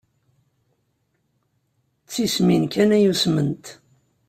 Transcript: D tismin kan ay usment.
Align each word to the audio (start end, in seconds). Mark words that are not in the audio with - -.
D 2.03 2.07
tismin 2.11 2.63
kan 2.73 2.89
ay 2.95 3.05
usment. 3.11 3.65